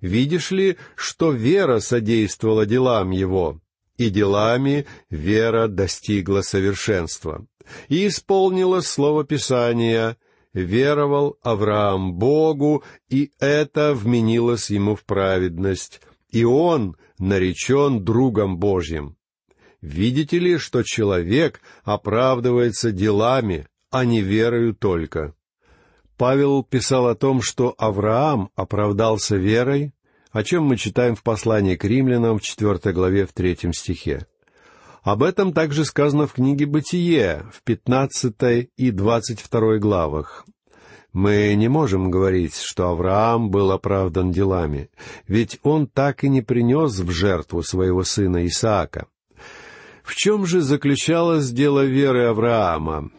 Видишь 0.00 0.52
ли, 0.52 0.76
что 0.94 1.32
вера 1.32 1.80
содействовала 1.80 2.64
делам 2.64 3.10
его, 3.10 3.60
и 3.96 4.08
делами 4.08 4.86
вера 5.10 5.66
достигла 5.66 6.42
совершенства. 6.42 7.44
И 7.88 8.06
исполнила 8.06 8.80
слово 8.82 9.24
Писания 9.24 10.16
«Веровал 10.54 11.38
Авраам 11.42 12.14
Богу, 12.14 12.84
и 13.08 13.32
это 13.40 13.94
вменилось 13.94 14.70
ему 14.70 14.94
в 14.94 15.04
праведность, 15.04 16.00
и 16.30 16.44
он 16.44 16.96
наречен 17.18 18.04
другом 18.04 18.58
Божьим». 18.58 19.16
Видите 19.82 20.38
ли, 20.38 20.58
что 20.58 20.84
человек 20.84 21.60
оправдывается 21.82 22.92
делами, 22.92 23.66
а 23.90 24.04
не 24.04 24.20
верою 24.22 24.74
только? 24.74 25.34
Павел 26.16 26.62
писал 26.62 27.08
о 27.08 27.16
том, 27.16 27.42
что 27.42 27.74
Авраам 27.78 28.50
оправдался 28.54 29.36
верой, 29.36 29.92
о 30.30 30.44
чем 30.44 30.64
мы 30.64 30.76
читаем 30.76 31.16
в 31.16 31.24
послании 31.24 31.74
к 31.74 31.84
римлянам 31.84 32.38
в 32.38 32.42
четвертой 32.42 32.92
главе 32.92 33.26
в 33.26 33.32
третьем 33.32 33.72
стихе. 33.72 34.26
Об 35.02 35.24
этом 35.24 35.52
также 35.52 35.84
сказано 35.84 36.28
в 36.28 36.34
книге 36.34 36.66
«Бытие» 36.66 37.44
в 37.52 37.64
пятнадцатой 37.64 38.70
и 38.76 38.92
двадцать 38.92 39.40
второй 39.40 39.80
главах. 39.80 40.46
Мы 41.12 41.52
не 41.56 41.66
можем 41.66 42.08
говорить, 42.08 42.56
что 42.56 42.88
Авраам 42.88 43.50
был 43.50 43.72
оправдан 43.72 44.30
делами, 44.30 44.90
ведь 45.26 45.58
он 45.64 45.88
так 45.88 46.22
и 46.22 46.28
не 46.28 46.40
принес 46.40 47.00
в 47.00 47.10
жертву 47.10 47.64
своего 47.64 48.04
сына 48.04 48.46
Исаака. 48.46 49.08
В 50.02 50.14
чем 50.14 50.46
же 50.46 50.60
заключалось 50.60 51.50
дело 51.50 51.84
веры 51.84 52.26
Авраама? 52.26 53.10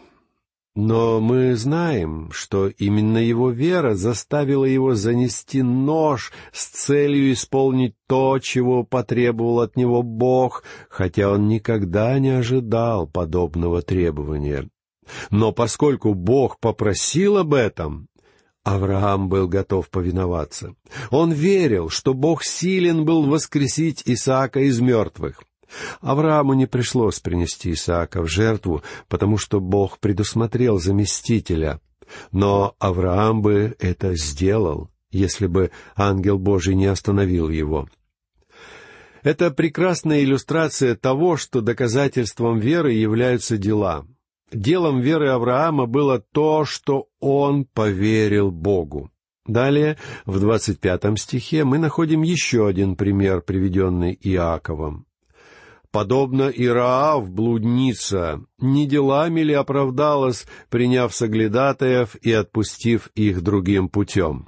Но 0.76 1.20
мы 1.20 1.56
знаем, 1.56 2.32
что 2.32 2.68
именно 2.68 3.20
его 3.20 3.52
вера 3.52 3.94
заставила 3.94 4.66
его 4.66 4.96
занести 4.96 5.62
нож 5.62 6.34
с 6.52 6.66
целью 6.66 7.32
исполнить 7.32 7.94
то, 8.08 8.40
чего 8.40 8.84
потребовал 8.84 9.60
от 9.60 9.76
него 9.76 10.02
Бог, 10.02 10.64
хотя 10.90 11.30
он 11.30 11.48
никогда 11.48 12.18
не 12.18 12.32
ожидал 12.32 13.06
подобного 13.06 13.84
требования. 13.84 14.68
Но 15.30 15.52
поскольку 15.52 16.16
Бог 16.16 16.60
попросил 16.60 17.38
об 17.38 17.54
этом, 17.54 18.08
Авраам 18.64 19.30
был 19.30 19.48
готов 19.48 19.90
повиноваться. 19.90 20.74
Он 21.12 21.32
верил, 21.32 21.90
что 21.90 22.16
Бог 22.16 22.44
силен 22.44 23.06
был 23.06 23.24
воскресить 23.24 24.02
Исаака 24.06 24.62
из 24.62 24.80
мертвых. 24.80 25.44
Аврааму 26.02 26.54
не 26.54 26.66
пришлось 26.66 27.20
принести 27.20 27.74
Исаака 27.74 28.22
в 28.22 28.28
жертву, 28.28 28.84
потому 29.08 29.38
что 29.38 29.60
Бог 29.60 30.00
предусмотрел 30.00 30.80
заместителя. 30.80 31.80
Но 32.32 32.76
Авраам 32.80 33.42
бы 33.42 33.76
это 33.80 34.16
сделал, 34.16 34.90
если 35.12 35.48
бы 35.48 35.72
ангел 35.96 36.38
Божий 36.38 36.76
не 36.76 36.88
остановил 36.88 37.50
его. 37.50 37.88
Это 39.24 39.52
прекрасная 39.52 40.22
иллюстрация 40.24 40.96
того, 40.96 41.38
что 41.38 41.62
доказательством 41.62 42.60
веры 42.60 42.92
являются 42.92 43.58
дела. 43.58 44.06
Делом 44.52 45.00
веры 45.00 45.30
Авраама 45.30 45.86
было 45.86 46.20
то, 46.20 46.66
что 46.66 47.08
он 47.20 47.66
поверил 47.66 48.52
Богу. 48.52 49.10
Далее, 49.46 49.98
в 50.26 50.40
двадцать 50.40 50.80
пятом 50.80 51.18
стихе, 51.18 51.64
мы 51.64 51.78
находим 51.78 52.22
еще 52.22 52.68
один 52.68 52.96
пример, 52.96 53.42
приведенный 53.42 54.18
Иаковом 54.22 55.06
подобно 55.94 56.52
Ираав, 56.54 57.30
блудница, 57.30 58.42
не 58.60 58.88
делами 58.88 59.42
ли 59.42 59.54
оправдалась, 59.54 60.46
приняв 60.70 61.14
соглядатаев 61.14 62.16
и 62.16 62.34
отпустив 62.34 63.10
их 63.14 63.42
другим 63.44 63.88
путем? 63.88 64.48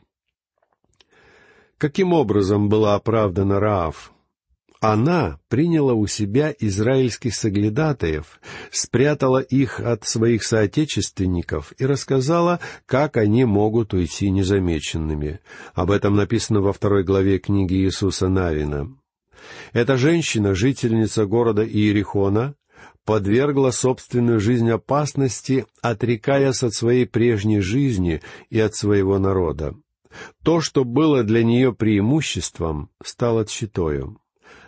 Каким 1.78 2.14
образом 2.14 2.68
была 2.68 2.96
оправдана 2.96 3.60
Раав? 3.60 4.12
Она 4.82 5.40
приняла 5.48 5.94
у 5.94 6.08
себя 6.08 6.54
израильских 6.60 7.36
соглядатаев, 7.36 8.40
спрятала 8.72 9.40
их 9.40 9.80
от 9.80 10.04
своих 10.04 10.44
соотечественников 10.44 11.74
и 11.78 11.86
рассказала, 11.86 12.60
как 12.88 13.18
они 13.18 13.46
могут 13.46 13.94
уйти 13.94 14.32
незамеченными. 14.32 15.42
Об 15.76 15.92
этом 15.92 16.16
написано 16.16 16.62
во 16.62 16.74
второй 16.74 17.04
главе 17.04 17.38
книги 17.38 17.76
Иисуса 17.76 18.30
Навина. 18.30 18.96
Эта 19.74 19.98
женщина, 19.98 20.56
жительница 20.56 21.26
города 21.26 21.65
Иерихона, 21.65 22.56
подвергла 23.06 23.71
собственную 23.71 24.39
жизнь 24.39 24.69
опасности, 24.69 25.65
отрекаясь 25.82 26.63
от 26.63 26.74
своей 26.74 27.06
прежней 27.06 27.60
жизни 27.60 28.21
и 28.50 28.60
от 28.60 28.76
своего 28.76 29.19
народа. 29.19 29.76
То, 30.43 30.62
что 30.62 30.84
было 30.84 31.24
для 31.24 31.43
нее 31.43 31.74
преимуществом, 31.74 32.89
стало 33.04 33.45
тщетою. 33.45 34.19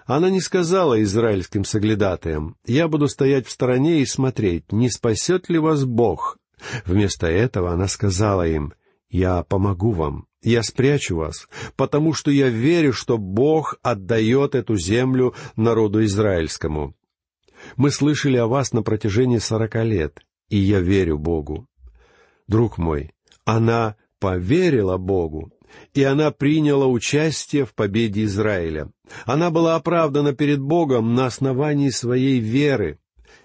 Она 0.05 0.29
не 0.29 0.39
сказала 0.39 1.01
израильским 1.03 1.65
соглядатаям, 1.65 2.55
«Я 2.65 2.87
буду 2.87 3.07
стоять 3.07 3.47
в 3.47 3.51
стороне 3.51 4.01
и 4.01 4.05
смотреть, 4.05 4.71
не 4.71 4.89
спасет 4.89 5.49
ли 5.49 5.59
вас 5.59 5.83
Бог». 5.83 6.37
Вместо 6.85 7.27
этого 7.27 7.71
она 7.71 7.87
сказала 7.87 8.47
им, 8.47 8.73
«Я 9.09 9.43
помогу 9.43 9.91
вам. 9.91 10.26
Я 10.43 10.63
спрячу 10.63 11.15
вас, 11.15 11.47
потому 11.75 12.13
что 12.13 12.31
я 12.31 12.49
верю, 12.49 12.93
что 12.93 13.17
Бог 13.17 13.75
отдает 13.81 14.55
эту 14.55 14.77
землю 14.77 15.33
народу 15.55 16.03
израильскому. 16.05 16.95
Мы 17.75 17.91
слышали 17.91 18.37
о 18.37 18.47
вас 18.47 18.71
на 18.71 18.83
протяжении 18.83 19.39
сорока 19.39 19.83
лет, 19.83 20.19
и 20.49 20.57
я 20.57 20.79
верю 20.79 21.17
Богу. 21.17 21.67
Друг 22.47 22.77
мой, 22.77 23.11
она 23.45 23.95
поверила 24.19 24.97
Богу, 24.97 25.51
и 25.93 26.03
она 26.03 26.31
приняла 26.31 26.87
участие 26.87 27.65
в 27.65 27.73
победе 27.73 28.23
Израиля. 28.23 28.91
Она 29.25 29.49
была 29.49 29.75
оправдана 29.75 30.33
перед 30.33 30.59
Богом 30.59 31.15
на 31.15 31.25
основании 31.25 31.89
своей 31.89 32.39
веры. 32.39 32.99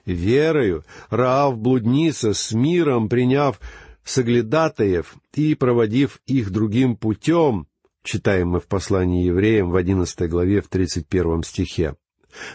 Верою 0.04 0.84
Раав 1.10 1.58
блудница 1.58 2.34
с 2.34 2.52
миром 2.52 3.08
приняв 3.08 3.60
соглядатаев 4.04 5.16
и 5.34 5.54
проводив 5.54 6.20
их 6.26 6.50
другим 6.50 6.96
путем, 6.96 7.66
читаем 8.02 8.50
мы 8.50 8.60
в 8.60 8.66
послании 8.66 9.26
евреям 9.26 9.70
в 9.70 9.76
одиннадцатой 9.76 10.28
главе 10.28 10.60
в 10.60 10.68
тридцать 10.68 11.06
первом 11.06 11.42
стихе. 11.42 11.96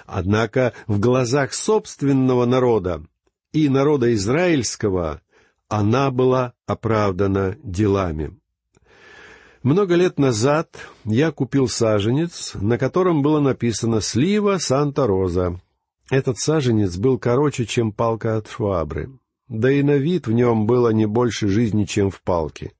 Однако 0.05 0.73
в 0.87 0.99
глазах 0.99 1.53
собственного 1.53 2.45
народа 2.45 3.03
и 3.53 3.69
народа 3.69 4.13
израильского 4.13 5.21
она 5.69 6.11
была 6.11 6.53
оправдана 6.65 7.57
делами. 7.63 8.37
Много 9.63 9.95
лет 9.95 10.17
назад 10.17 10.77
я 11.03 11.31
купил 11.31 11.67
саженец, 11.67 12.53
на 12.55 12.77
котором 12.77 13.21
было 13.21 13.39
написано 13.39 14.01
«Слива 14.01 14.59
Санта-Роза». 14.59 15.59
Этот 16.09 16.37
саженец 16.37 16.95
был 16.95 17.19
короче, 17.19 17.65
чем 17.65 17.91
палка 17.91 18.37
от 18.37 18.47
швабры. 18.47 19.09
Да 19.47 19.71
и 19.71 19.81
на 19.81 19.97
вид 19.97 20.27
в 20.27 20.31
нем 20.31 20.65
было 20.65 20.89
не 20.89 21.05
больше 21.05 21.47
жизни, 21.47 21.85
чем 21.85 22.09
в 22.09 22.21
палке. 22.21 22.73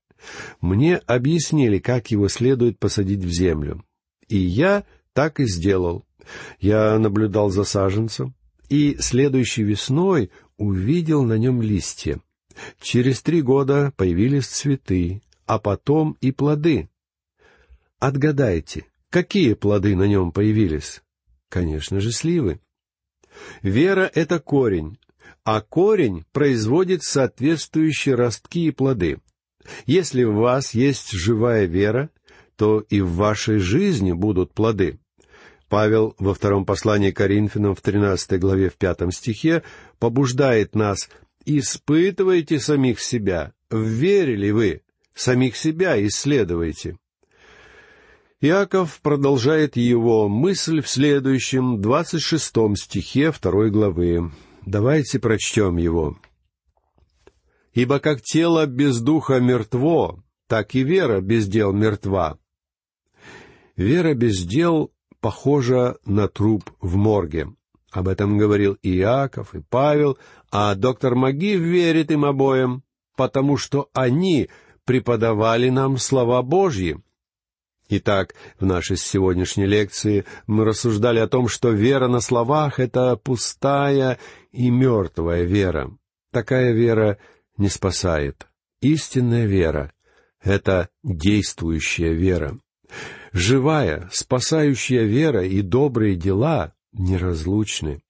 Мне 0.60 0.96
объяснили, 0.96 1.78
как 1.78 2.10
его 2.10 2.28
следует 2.28 2.78
посадить 2.78 3.24
в 3.24 3.30
землю. 3.30 3.84
И 4.28 4.36
я 4.36 4.84
так 5.12 5.40
и 5.40 5.46
сделал. 5.46 6.04
Я 6.60 6.98
наблюдал 6.98 7.50
за 7.50 7.64
саженцем, 7.64 8.34
и 8.68 8.96
следующей 8.98 9.62
весной 9.62 10.30
увидел 10.58 11.22
на 11.22 11.38
нем 11.38 11.62
листья. 11.62 12.20
Через 12.80 13.22
три 13.22 13.40
года 13.40 13.92
появились 13.96 14.46
цветы, 14.46 15.22
а 15.46 15.58
потом 15.58 16.16
и 16.20 16.32
плоды. 16.32 16.90
Отгадайте, 17.98 18.84
какие 19.10 19.54
плоды 19.54 19.96
на 19.96 20.04
нем 20.06 20.32
появились? 20.32 21.02
Конечно 21.48 22.00
же, 22.00 22.12
сливы. 22.12 22.60
Вера— 23.62 24.10
это 24.14 24.40
корень, 24.40 24.98
а 25.44 25.60
корень 25.60 26.24
производит 26.32 27.02
соответствующие 27.02 28.14
ростки 28.14 28.66
и 28.66 28.70
плоды. 28.70 29.18
Если 29.86 30.24
в 30.24 30.34
вас 30.34 30.74
есть 30.74 31.10
живая 31.12 31.66
вера, 31.66 32.10
то 32.56 32.80
и 32.80 33.00
в 33.00 33.12
вашей 33.12 33.58
жизни 33.58 34.12
будут 34.12 34.52
плоды. 34.52 34.98
Павел 35.68 36.14
во 36.18 36.34
втором 36.34 36.64
послании 36.64 37.10
Коринфянам 37.10 37.74
в 37.74 37.80
13 37.80 38.40
главе 38.40 38.70
в 38.70 38.76
пятом 38.76 39.12
стихе 39.12 39.62
побуждает 39.98 40.74
нас 40.74 41.10
«Испытывайте 41.44 42.58
самих 42.58 43.00
себя, 43.00 43.52
верили 43.70 44.50
вы, 44.50 44.82
самих 45.14 45.56
себя 45.56 46.04
исследуйте». 46.06 46.96
Иаков 48.40 49.00
продолжает 49.02 49.76
его 49.76 50.28
мысль 50.28 50.80
в 50.80 50.88
следующем, 50.88 51.80
двадцать 51.82 52.22
шестом 52.22 52.76
стихе 52.76 53.32
второй 53.32 53.70
главы. 53.70 54.30
Давайте 54.68 55.18
прочтем 55.18 55.78
его. 55.78 56.18
«Ибо 57.72 58.00
как 58.00 58.20
тело 58.20 58.66
без 58.66 59.00
духа 59.00 59.40
мертво, 59.40 60.22
так 60.46 60.74
и 60.74 60.82
вера 60.82 61.22
без 61.22 61.48
дел 61.48 61.72
мертва. 61.72 62.38
Вера 63.76 64.12
без 64.12 64.44
дел 64.44 64.92
похожа 65.20 65.96
на 66.04 66.28
труп 66.28 66.70
в 66.82 66.96
морге. 66.96 67.48
Об 67.92 68.08
этом 68.08 68.36
говорил 68.36 68.74
и 68.82 68.94
Иаков, 68.98 69.54
и 69.54 69.60
Павел, 69.60 70.18
а 70.50 70.74
доктор 70.74 71.14
Магив 71.14 71.60
верит 71.60 72.10
им 72.10 72.26
обоим, 72.26 72.82
потому 73.16 73.56
что 73.56 73.88
они 73.94 74.50
преподавали 74.84 75.70
нам 75.70 75.96
слова 75.96 76.42
Божьи. 76.42 77.02
Итак, 77.90 78.34
в 78.60 78.66
нашей 78.66 78.98
сегодняшней 78.98 79.64
лекции 79.64 80.26
мы 80.46 80.66
рассуждали 80.66 81.20
о 81.20 81.28
том, 81.28 81.48
что 81.48 81.70
вера 81.70 82.06
на 82.06 82.20
словах— 82.20 82.78
это 82.80 83.16
пустая 83.16 84.18
и 84.52 84.68
мертвая 84.68 85.44
вера. 85.44 85.90
Такая 86.30 86.72
вера 86.72 87.16
не 87.56 87.70
спасает. 87.70 88.46
Истинная 88.82 89.46
вера— 89.46 89.92
это 90.42 90.90
действующая 91.02 92.12
вера. 92.12 92.58
Живая, 93.32 94.08
спасающая 94.12 95.04
вера 95.04 95.44
и 95.44 95.62
добрые 95.62 96.14
дела 96.14 96.74
неразлучны. 96.92 98.02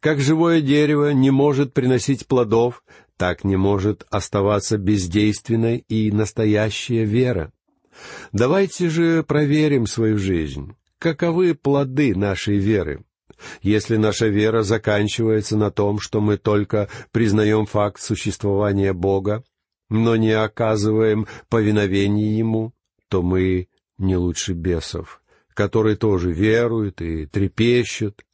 Как 0.00 0.20
живое 0.20 0.62
дерево 0.62 1.12
не 1.12 1.30
может 1.30 1.74
приносить 1.74 2.26
плодов, 2.26 2.82
так 3.18 3.44
не 3.44 3.56
может 3.56 4.06
оставаться 4.10 4.78
бездейственной 4.78 5.78
и 5.88 6.10
настоящая 6.12 7.04
вера. 7.04 7.52
Давайте 8.32 8.88
же 8.88 9.22
проверим 9.22 9.86
свою 9.86 10.18
жизнь. 10.18 10.74
Каковы 10.98 11.54
плоды 11.54 12.14
нашей 12.14 12.58
веры? 12.58 13.04
Если 13.62 13.96
наша 13.96 14.26
вера 14.26 14.62
заканчивается 14.62 15.56
на 15.56 15.70
том, 15.70 16.00
что 16.00 16.20
мы 16.20 16.38
только 16.38 16.88
признаем 17.12 17.66
факт 17.66 18.00
существования 18.00 18.92
Бога, 18.92 19.44
но 19.88 20.16
не 20.16 20.32
оказываем 20.32 21.26
повиновения 21.48 22.36
Ему, 22.36 22.72
то 23.08 23.22
мы 23.22 23.68
не 23.96 24.16
лучше 24.16 24.52
бесов, 24.52 25.22
которые 25.54 25.96
тоже 25.96 26.32
веруют 26.32 27.00
и 27.00 27.26
трепещут, 27.26 28.24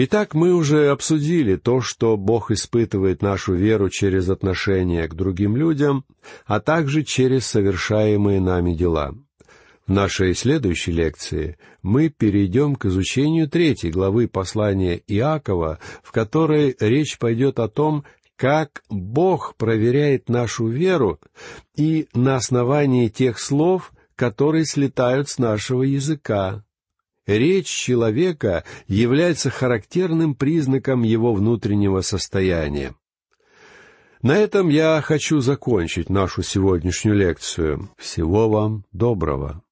Итак, 0.00 0.32
мы 0.32 0.54
уже 0.54 0.90
обсудили 0.90 1.56
то, 1.56 1.80
что 1.80 2.16
Бог 2.16 2.52
испытывает 2.52 3.20
нашу 3.20 3.54
веру 3.54 3.90
через 3.90 4.28
отношение 4.28 5.08
к 5.08 5.14
другим 5.14 5.56
людям, 5.56 6.04
а 6.46 6.60
также 6.60 7.02
через 7.02 7.46
совершаемые 7.46 8.40
нами 8.40 8.74
дела. 8.74 9.16
В 9.88 9.92
нашей 9.92 10.36
следующей 10.36 10.92
лекции 10.92 11.58
мы 11.82 12.10
перейдем 12.10 12.76
к 12.76 12.84
изучению 12.84 13.48
третьей 13.50 13.90
главы 13.90 14.28
послания 14.28 15.02
Иакова, 15.08 15.80
в 16.04 16.12
которой 16.12 16.76
речь 16.78 17.18
пойдет 17.18 17.58
о 17.58 17.66
том, 17.66 18.04
как 18.36 18.84
Бог 18.88 19.56
проверяет 19.56 20.28
нашу 20.28 20.68
веру 20.68 21.18
и 21.74 22.06
на 22.14 22.36
основании 22.36 23.08
тех 23.08 23.40
слов, 23.40 23.92
которые 24.14 24.64
слетают 24.64 25.28
с 25.28 25.38
нашего 25.38 25.82
языка, 25.82 26.62
речь 27.36 27.68
человека 27.68 28.64
является 28.86 29.50
характерным 29.50 30.34
признаком 30.34 31.02
его 31.02 31.32
внутреннего 31.32 32.00
состояния. 32.00 32.94
На 34.22 34.36
этом 34.36 34.68
я 34.68 35.00
хочу 35.00 35.40
закончить 35.40 36.10
нашу 36.10 36.42
сегодняшнюю 36.42 37.16
лекцию. 37.16 37.90
Всего 37.96 38.48
вам 38.48 38.84
доброго. 38.92 39.62